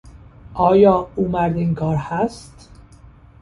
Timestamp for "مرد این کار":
1.27-1.95